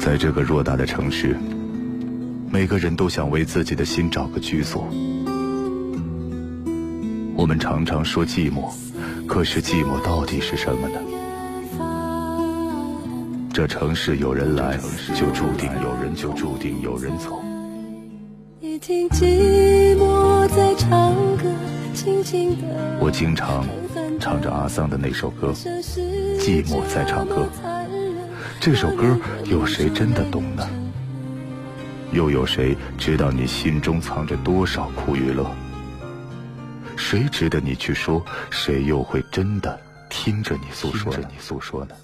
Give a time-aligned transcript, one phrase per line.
[0.00, 1.36] 在这个偌大的城市，
[2.50, 4.88] 每个人都想为自己的心找个居所。
[7.36, 8.72] 我们常常说寂寞，
[9.26, 10.98] 可是寂寞到底是什么呢？
[13.52, 14.78] 这城市有人来，
[15.14, 17.38] 就注定有人就注定有人走。
[22.98, 23.66] 我经常
[24.18, 25.52] 唱着阿桑的那首歌
[26.38, 27.46] 《寂寞在唱歌》。
[28.60, 30.68] 这首歌有谁真的懂呢？
[32.12, 35.50] 又有谁知道你心中藏着多少苦与乐？
[36.94, 38.22] 谁值得你去说？
[38.50, 41.94] 谁又会真的听着你诉说着你诉说呢？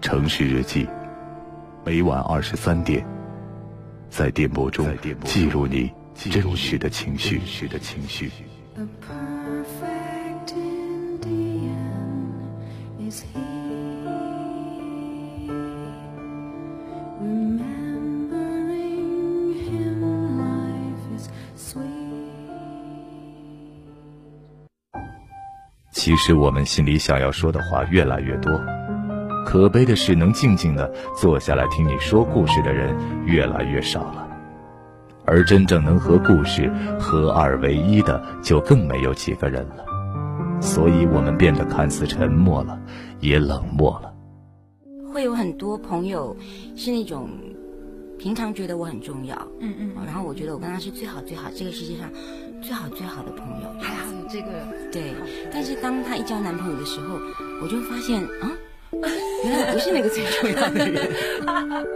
[0.00, 0.88] 城市日记，
[1.84, 3.04] 每晚二十三点，
[4.08, 4.86] 在电波中
[5.24, 7.40] 记录你真实的情绪。
[26.00, 28.50] 其实我们心里想要说的话越来越多，
[29.44, 34.26] 可悲的是能静静的坐下来听你说故事的人越来越少了，
[35.26, 39.84] 而真正能和故事合二为一的就更没有几个人了，
[40.58, 42.80] 所以我们变得看似沉默了，
[43.20, 44.10] 也冷漠了。
[45.12, 46.34] 会有很多朋友
[46.76, 47.28] 是那种。
[48.18, 52.06] 平常觉得我很重要，嗯嗯，然后我觉得我跟他是最好最好这个世界上
[52.60, 54.48] 最好最好的朋友，还好有这个
[54.92, 55.14] 对。
[55.52, 57.18] 但是当她一交男朋友的时候，
[57.62, 58.56] 我就发现啊，
[59.44, 61.10] 原来我不是那个最重要的人。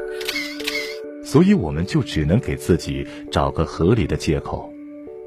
[1.24, 4.70] 所以我们就只能给自己找个合理的借口，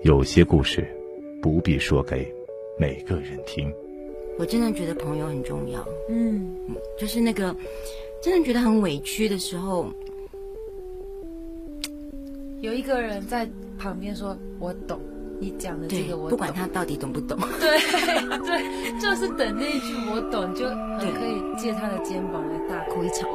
[0.03, 0.87] 有些故事
[1.41, 2.31] 不必说给
[2.79, 3.69] 每个人听。
[4.37, 6.55] 我真的觉得朋友很重要，嗯，
[6.97, 7.53] 就是那个
[8.21, 9.91] 真的觉得很委屈的时候。
[12.61, 13.47] 有一个人在
[13.77, 14.99] 旁边说：“我懂
[15.39, 17.37] 你讲的这个，我不管他到底懂不懂。
[17.59, 17.79] ”对
[18.39, 20.65] 对，就是等那一句“我懂”，就
[20.99, 23.27] 就可以借他的肩膀来大哭一场。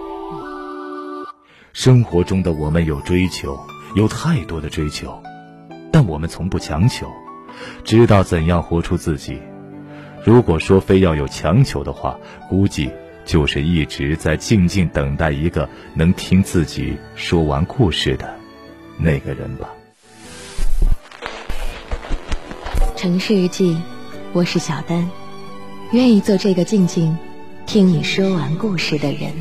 [1.73, 3.59] 生活中的我们有追求，
[3.95, 5.19] 有太多的追求，
[5.91, 7.07] 但我们从不强求，
[7.85, 9.41] 知道怎样活出自己。
[10.25, 12.91] 如果说非要有强求的话，估计
[13.25, 18.37] 就是一直在静静等待一个能听自己说完故事的。
[18.99, 19.71] 那个人吧。
[23.03, 23.77] 城市日记，
[24.33, 25.11] 我是小丹，
[25.91, 27.19] 愿意做这个静静
[27.67, 29.33] 听你说完故事的人。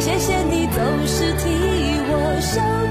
[0.00, 1.46] 谢谢你总是替
[2.08, 2.85] 我守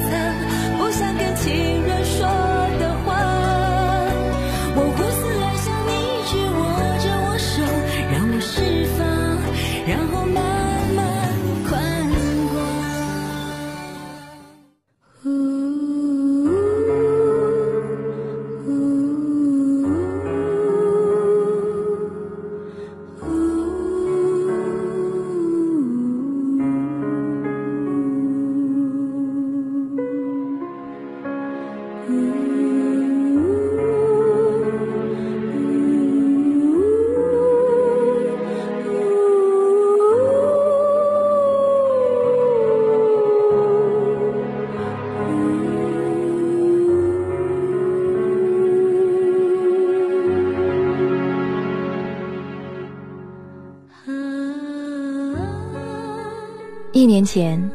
[56.91, 57.69] 一年前，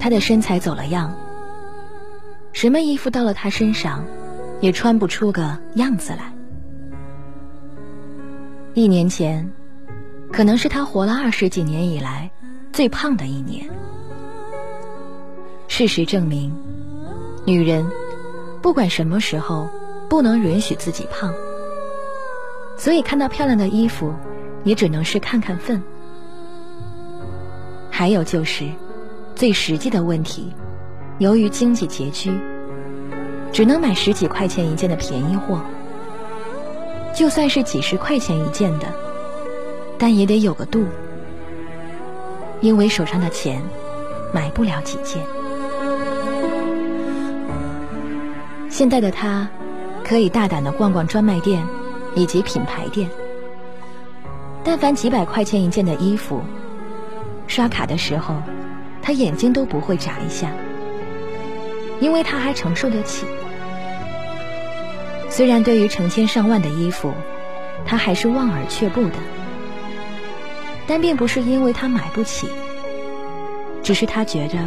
[0.00, 1.14] 他的身材走了样，
[2.60, 4.04] 什么衣服到了他身上，
[4.60, 6.30] 也穿不出个样子来。
[8.74, 9.50] 一年前，
[10.30, 12.30] 可能是他活了二十几年以来
[12.70, 13.66] 最胖的一年。
[15.68, 16.54] 事实证明，
[17.46, 17.90] 女人
[18.60, 19.70] 不管什么时候
[20.10, 21.32] 不能允许自己胖，
[22.76, 24.12] 所以看到漂亮的衣服，
[24.64, 25.82] 也只能是看看份。
[27.90, 28.68] 还有就是，
[29.34, 30.52] 最实际的问题，
[31.16, 32.30] 由于经济拮据，
[33.52, 35.60] 只能买十几块钱一件的便宜货。
[37.14, 38.86] 就算是几十块钱一件的，
[39.98, 40.86] 但也得有个度，
[42.60, 43.60] 因为手上的钱
[44.32, 45.20] 买不了几件。
[48.68, 49.46] 现在的他，
[50.04, 51.66] 可以大胆的逛逛专卖店
[52.14, 53.10] 以及品牌店，
[54.62, 56.40] 但凡几百块钱一件的衣服。
[57.48, 58.36] 刷卡的时候，
[59.02, 60.52] 他眼睛都不会眨一下，
[61.98, 63.26] 因为他还承受得起。
[65.40, 67.14] 虽然对于成千上万的衣服，
[67.86, 69.14] 他还是望而却步的，
[70.86, 72.46] 但并不是因为他买不起，
[73.82, 74.58] 只是他觉着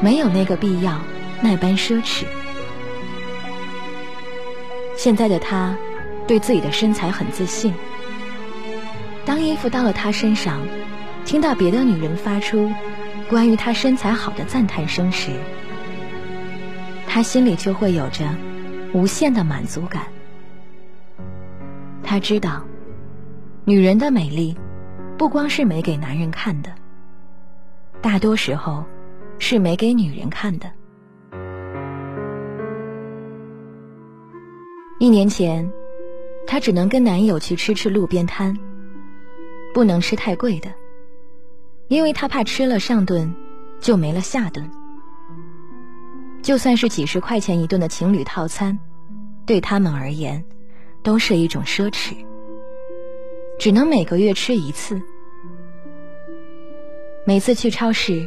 [0.00, 0.98] 没有那个必要
[1.42, 2.24] 那般奢侈。
[4.96, 5.76] 现在的他
[6.26, 7.74] 对自己的身材很自信，
[9.26, 10.62] 当衣服到了他身上，
[11.26, 12.72] 听到别的女人发出
[13.28, 15.32] 关于他身材好的赞叹声时，
[17.06, 18.24] 他心里就会有着
[18.92, 20.06] 无限的满足感。
[22.02, 22.64] 他知道，
[23.64, 24.56] 女人的美丽
[25.18, 26.74] 不光是美给男人看的，
[28.00, 28.84] 大多时候
[29.38, 30.70] 是美给女人看的。
[34.98, 35.70] 一年前，
[36.46, 38.56] 她只能跟男友去吃吃路边摊，
[39.72, 40.72] 不能吃太贵的，
[41.88, 43.32] 因为她怕吃了上顿
[43.80, 44.68] 就没了下顿。
[46.48, 48.78] 就算是几十块钱一顿的情侣套餐，
[49.44, 50.42] 对他们而言
[51.02, 52.14] 都是一种奢侈，
[53.58, 54.98] 只能每个月吃一次。
[57.26, 58.26] 每次去超市，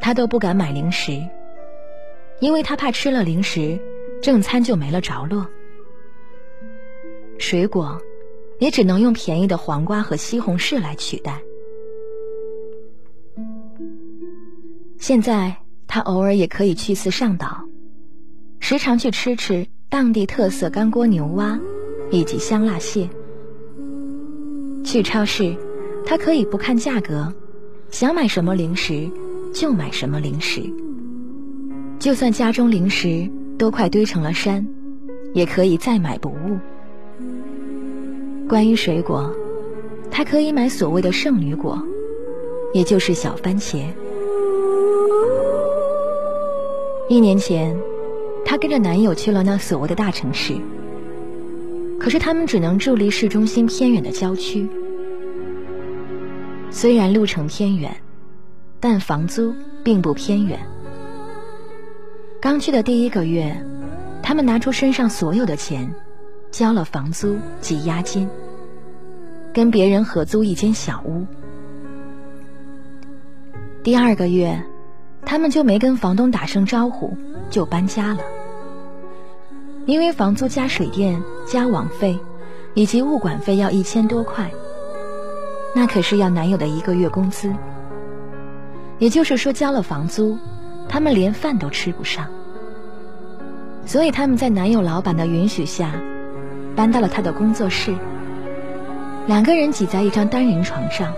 [0.00, 1.12] 他都不敢买零食，
[2.40, 3.78] 因为他怕吃了零食，
[4.22, 5.46] 正餐就没了着落。
[7.38, 8.00] 水果，
[8.60, 11.42] 也只能用便宜的黄瓜和西红柿来取代。
[14.96, 15.54] 现在
[15.94, 17.64] 他偶尔也可以去次上岛，
[18.60, 21.60] 时常去吃吃当地特色干锅牛蛙，
[22.10, 23.10] 以及香辣蟹。
[24.82, 25.54] 去超市，
[26.06, 27.34] 他可以不看价格，
[27.90, 29.10] 想买什么零食
[29.52, 30.62] 就买什么零食。
[31.98, 33.28] 就算家中零食
[33.58, 34.66] 都快堆成了山，
[35.34, 36.58] 也可以再买不误。
[38.48, 39.30] 关于水果，
[40.10, 41.86] 他可以买所谓的圣女果，
[42.72, 43.84] 也就是小番茄。
[47.12, 47.76] 一年前，
[48.42, 50.56] 她跟着男友去了那所谓的大城市，
[52.00, 54.66] 可是他们只能住离市中心偏远的郊区。
[56.70, 57.94] 虽然路程偏远，
[58.80, 59.54] 但房租
[59.84, 60.58] 并不偏远。
[62.40, 63.62] 刚去的第一个月，
[64.22, 65.94] 他们拿出身上所有的钱，
[66.50, 68.26] 交了房租及押金。
[69.52, 71.26] 跟别人合租一间小屋。
[73.82, 74.62] 第二个月，
[75.32, 77.16] 他们就没跟房东打声招呼
[77.48, 78.18] 就搬家了，
[79.86, 82.18] 因为房租加水电加网费，
[82.74, 84.50] 以及物管费要一千多块，
[85.74, 87.50] 那可是要男友的一个月工资。
[88.98, 90.36] 也就是说，交了房租，
[90.86, 92.26] 他们连饭都吃不上。
[93.86, 95.92] 所以他们在男友老板的允许下，
[96.76, 97.94] 搬到了他的工作室。
[99.26, 101.10] 两个人挤在一张单人床上，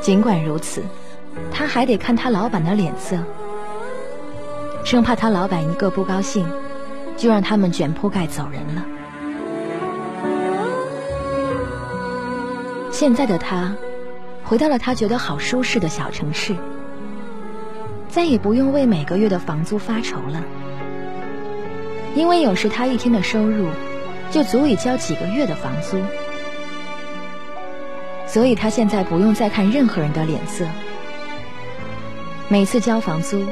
[0.00, 0.84] 尽管如此，
[1.60, 3.18] 他还得看他老板的脸色，
[4.82, 6.48] 生怕他老板一个不高兴，
[7.18, 8.82] 就让他们卷铺盖走人了。
[12.90, 13.76] 现在的他，
[14.42, 16.56] 回到了他觉得好舒适的小城市，
[18.08, 20.42] 再也不用为每个月的房租发愁了，
[22.14, 23.68] 因为有时他一天的收入。
[24.30, 25.98] 就足以交几个月的房租，
[28.28, 30.64] 所以他现在不用再看任何人的脸色。
[32.52, 33.46] 每次交房租，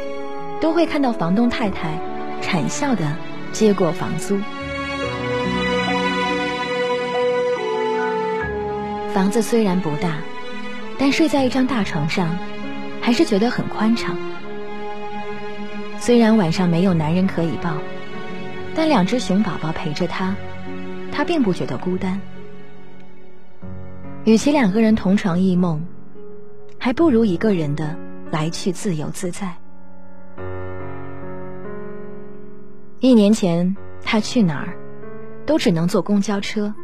[0.61, 1.97] 都会看到房东太太
[2.43, 3.17] 谄笑的
[3.53, 4.37] 接过房租。
[9.15, 10.17] 房子虽然不大，
[10.99, 12.37] 但睡在一张大床上，
[13.01, 14.17] 还是觉得很宽敞。
[16.01, 17.75] 虽然晚上没有男人可以抱，
[18.75, 20.35] 但两只熊宝宝陪着他。
[21.13, 22.21] 他并不觉得孤单，
[24.25, 25.85] 与其两个人同床异梦，
[26.79, 27.97] 还不如一个人的
[28.31, 29.57] 来去自由自在。
[33.01, 34.77] 一年前，他去哪儿，
[35.47, 36.75] 都只能坐公交车，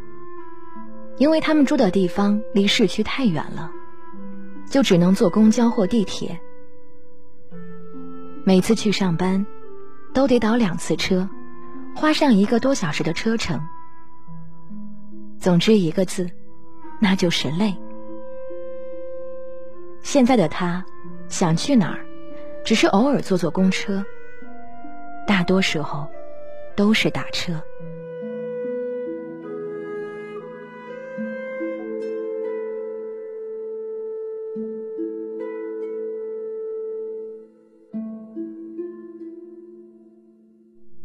[1.17, 3.69] 因为他们住的地方离市区太远了，
[4.69, 6.39] 就只能坐公交或地铁。
[8.45, 9.45] 每次去上班，
[10.13, 11.27] 都得倒两次车，
[11.95, 13.59] 花上一个多小时的车程。
[15.37, 16.29] 总之一个字，
[16.99, 17.75] 那就是累。
[20.01, 20.85] 现在的他
[21.27, 22.05] 想去哪儿，
[22.63, 24.03] 只是偶尔坐坐公车，
[25.27, 26.07] 大多时候
[26.75, 27.53] 都是打车。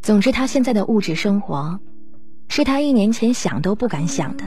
[0.00, 1.78] 总之，他现在的物质生活。
[2.52, 4.42] 是他一年前想都不敢想的，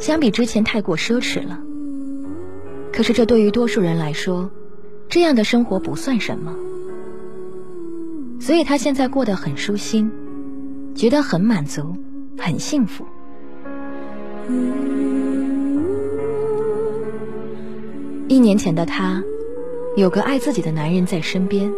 [0.00, 1.56] 相比之前太过奢侈了。
[2.98, 4.50] 可是这对于多数人来说，
[5.08, 6.52] 这样的生活不算什么。
[8.40, 10.10] 所以他现在过得很舒心，
[10.96, 11.94] 觉得很满足，
[12.36, 13.04] 很幸福。
[18.26, 19.22] 一年前的他，
[19.96, 21.72] 有个爱自己的男人在身边，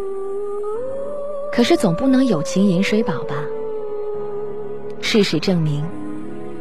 [1.53, 3.35] 可是总不能有情饮水饱吧？
[5.01, 5.83] 事实证明，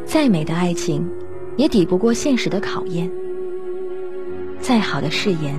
[0.04, 1.08] 再美的爱情，
[1.56, 3.10] 也抵不过现实的考验；
[4.70, 5.58] 再好的誓言，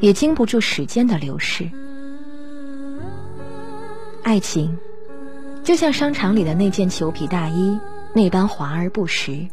[0.00, 1.68] 也经不住时间的流逝。
[4.22, 4.74] 爱情，
[5.62, 7.78] 就像商场里的那件裘皮大衣，
[8.14, 9.46] 那般华而不实，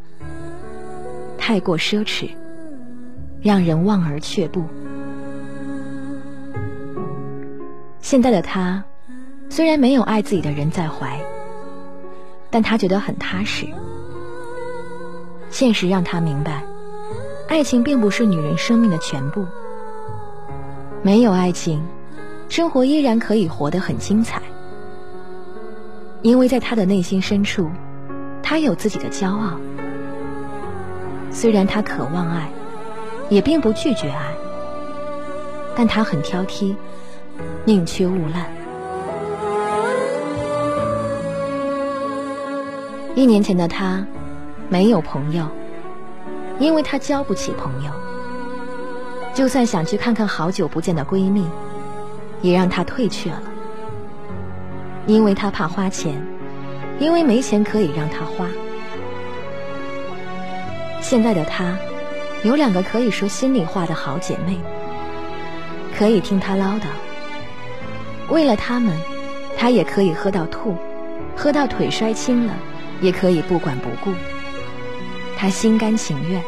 [1.38, 2.29] 太过奢侈，
[3.41, 4.63] 让人望而却步。
[8.00, 8.81] 现在的他，
[9.50, 11.19] 虽然没有爱自己的人在怀，
[12.50, 13.67] 但他觉得很踏实。
[15.50, 16.63] 现实让他明白，
[17.50, 19.44] 爱情并不是女人生命的全部。
[21.01, 21.84] 没有爱情，
[22.48, 24.39] 生活依然可以活得很精彩。
[26.22, 27.68] 因为在他的内心深处，
[28.44, 29.53] 他有自己的骄傲。
[31.32, 32.51] 虽然他渴望爱，
[33.29, 34.32] 也并不拒绝爱，
[35.75, 36.75] 但他很挑剔，
[37.65, 38.46] 宁缺毋滥。
[43.15, 44.06] 一年前的他，
[44.70, 45.48] 没有朋友，
[46.60, 47.92] 因为她交不起朋友。
[49.34, 51.46] 就算想去看看好久不见的闺蜜，
[52.42, 53.42] 也让她退却了。
[55.08, 56.22] 因为她怕花钱，
[57.00, 58.48] 因为没钱可以让她花。
[61.00, 61.78] 现在的她，
[62.44, 64.60] 有两个可以说心里话的好姐妹，
[65.98, 66.84] 可以听她唠叨。
[68.30, 68.94] 为了她们，
[69.58, 70.75] 她也可以喝到吐，
[71.36, 72.54] 喝到腿摔青了，
[73.00, 74.13] 也可以不管不顾。
[75.41, 76.43] 他心甘情愿。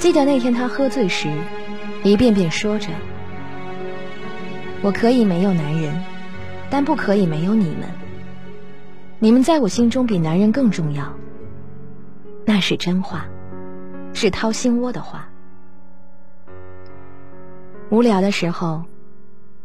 [0.00, 1.28] 记得那天他喝醉时，
[2.02, 2.88] 一遍遍说着
[4.82, 6.02] ：“我可以没有男人，
[6.68, 7.88] 但不可以没有你们。
[9.20, 11.14] 你们在我心中比男人更重要。”
[12.44, 13.26] 那是真话，
[14.14, 15.28] 是掏心窝的话。
[17.88, 18.82] 无聊的时候，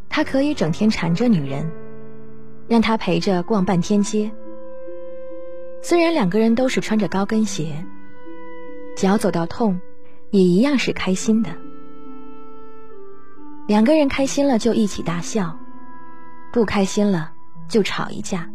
[0.09, 1.67] 他可以整天缠着女人，
[2.69, 4.31] 让她陪着逛半天街。
[5.81, 7.83] 虽然两个人都是穿着高跟鞋，
[8.95, 9.77] 脚走到痛。
[10.31, 11.49] 也一样是开心的，
[13.67, 15.57] 两个人开心了就一起大笑，
[16.53, 17.31] 不开心了
[17.67, 18.47] 就吵一架，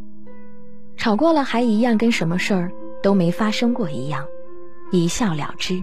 [0.96, 2.70] 吵过了还一样跟什么事儿
[3.02, 4.24] 都没发生过一样，
[4.92, 5.82] 一笑了之。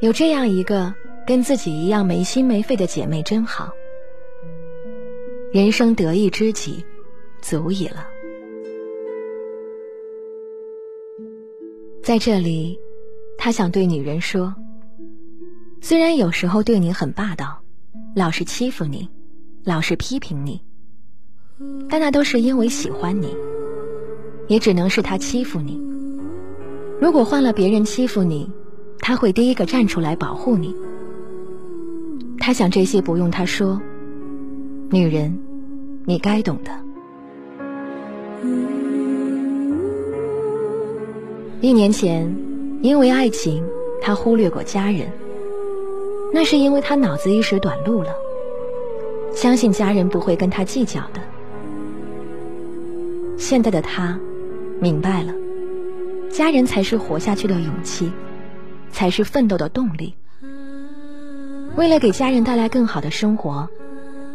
[0.00, 0.94] 有这样一个
[1.26, 3.72] 跟自己一样没心没肺的姐妹真好，
[5.54, 6.84] 人生得意知己，
[7.40, 8.04] 足矣了。
[12.02, 12.76] 在这里。
[13.38, 14.52] 他想对女人说
[15.80, 17.60] ：“虽然有时候对你很霸道，
[18.16, 19.08] 老是欺负你，
[19.62, 20.60] 老是批评你，
[21.88, 23.36] 但那都是因为喜欢你，
[24.48, 25.80] 也只能是他欺负你。
[27.00, 28.50] 如果换了别人欺负你，
[28.98, 30.74] 他会第一个站出来保护你。
[32.38, 33.80] 他想这些不用他说，
[34.90, 35.38] 女人，
[36.04, 36.70] 你该懂的。
[41.60, 42.34] 一年前。”
[42.84, 43.64] 因为爱情，
[44.02, 45.10] 他忽略过家人。
[46.34, 48.10] 那是因为他脑子一时短路了，
[49.32, 51.22] 相信家人不会跟他计较的。
[53.38, 54.20] 现在的他，
[54.80, 55.32] 明白了，
[56.30, 58.12] 家人才是活下去的勇气，
[58.92, 60.14] 才是奋斗的动力。
[61.74, 63.70] 为了给家人带来更好的生活，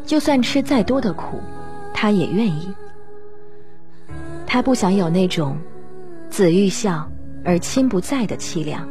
[0.06, 1.42] 就算吃再多的苦，
[1.94, 2.74] 他也愿意。
[4.46, 5.58] 他不想有那种
[6.30, 7.10] 子欲孝。
[7.46, 8.86] 而亲不在的凄凉，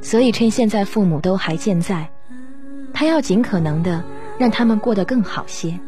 [0.00, 2.10] 所以趁现在父母都还健在，
[2.94, 4.02] 他要尽可能的
[4.38, 5.78] 让他们过得更好些。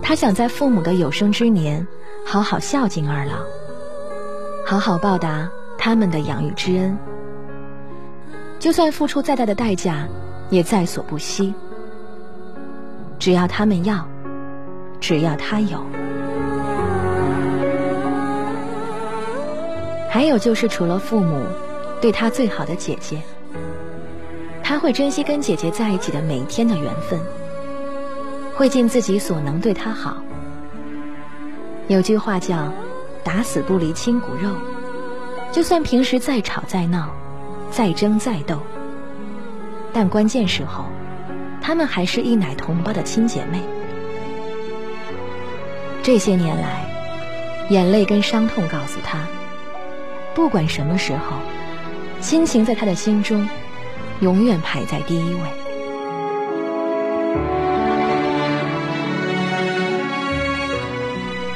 [0.00, 1.84] 他想在父母的有生之年，
[2.24, 3.34] 好好孝敬二老，
[4.64, 6.96] 好好报答他们的养育之恩。
[8.60, 10.06] 就算付出再大的代价，
[10.48, 11.52] 也在所不惜。
[13.18, 14.06] 只要他们要，
[15.00, 15.84] 只要他有。
[20.10, 21.44] 还有就是，除了父母，
[22.00, 23.20] 对他最好的姐姐，
[24.62, 27.20] 他会珍惜跟姐姐在一起的每一天的缘分，
[28.54, 30.16] 会尽自己所能对她好。
[31.88, 32.72] 有句话叫
[33.22, 34.50] “打死不离亲骨肉”，
[35.52, 37.10] 就算平时再吵再闹，
[37.70, 38.58] 再争再斗，
[39.92, 40.86] 但关键时候，
[41.66, 43.60] 他们还是一奶同胞的亲姐妹。
[46.00, 46.88] 这些年来，
[47.70, 49.18] 眼泪跟伤痛告诉她，
[50.32, 51.38] 不管什么时候，
[52.20, 53.48] 亲情在她的心中
[54.20, 55.40] 永远排在第一位。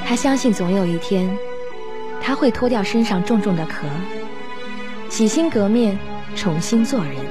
[0.05, 1.39] 他相信总有一天，
[2.21, 3.87] 他会脱掉身上重重的壳，
[5.09, 5.97] 洗心革面，
[6.35, 7.30] 重新做人。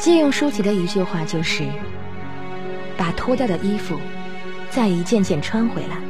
[0.00, 1.68] 借用舒淇的一句话，就是
[2.96, 3.96] 把脱掉的衣服。
[4.70, 6.00] 再一件件穿回来。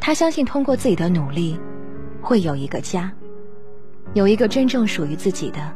[0.00, 1.56] 他相信，通过自己的努力，
[2.20, 3.12] 会有一个家，
[4.14, 5.72] 有一个真正属于自己的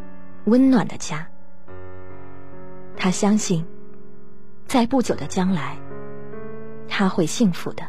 [0.46, 1.24] 温暖的家。
[2.96, 3.64] 他相信，
[4.66, 5.76] 在不久的将来，
[6.88, 7.84] 他会幸福的。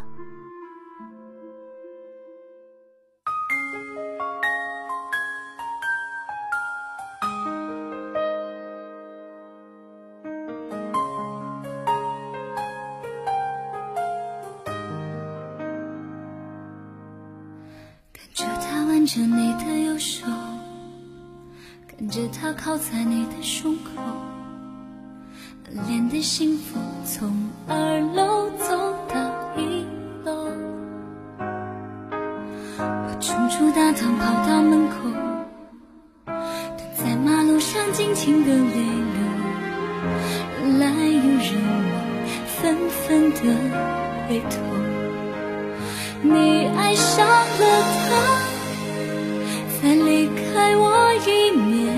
[32.79, 34.95] 我冲出大堂跑到门口，
[36.25, 38.57] 蹲在马路上尽情的泪
[39.13, 39.19] 流，
[40.61, 41.49] 人来又人
[41.91, 41.95] 往，
[42.45, 43.39] 纷纷的
[44.27, 44.55] 回头。
[46.21, 47.61] 你爱上了
[47.93, 48.05] 他。
[49.81, 51.95] 在离开我一年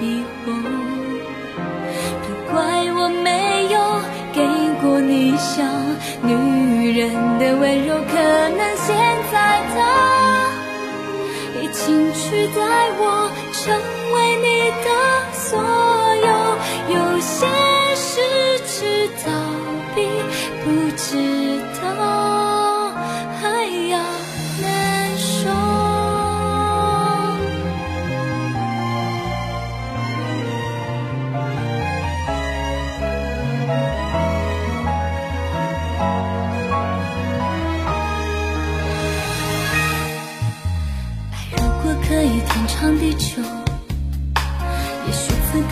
[0.00, 0.52] 以后，
[2.22, 2.56] 都怪
[2.92, 3.76] 我没有
[4.32, 4.36] 给
[4.80, 5.66] 过你像
[6.22, 6.32] 女
[6.92, 8.96] 人的温柔，可能现
[9.30, 9.36] 在
[9.74, 9.76] 他
[11.60, 12.60] 已经取代
[12.98, 13.60] 我，成
[14.14, 14.46] 为你
[14.84, 14.87] 的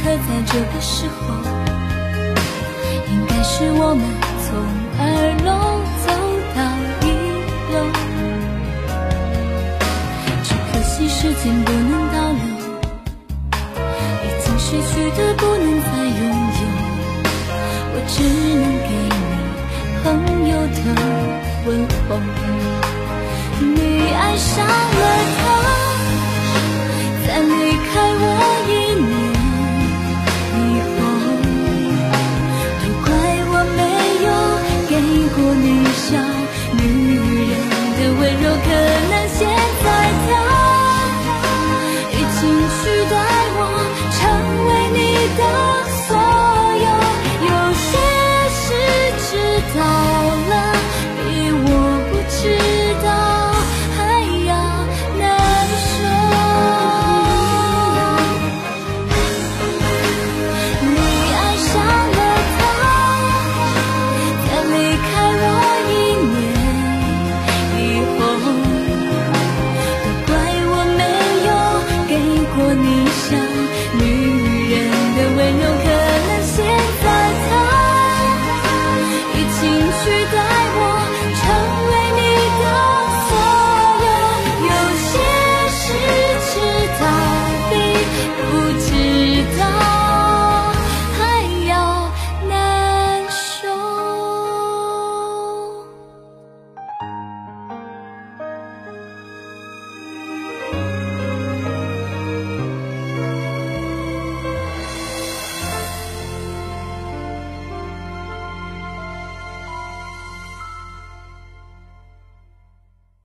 [0.07, 1.19] 刻在这个时候，
[3.11, 4.03] 应该是我们
[4.45, 4.49] 从
[5.01, 5.03] 二
[5.43, 5.51] 楼
[6.07, 6.07] 走
[6.55, 6.59] 到
[7.03, 7.05] 一
[7.75, 7.77] 楼。
[10.45, 12.41] 只可惜时间不能倒流，
[14.23, 15.21] 已经失去的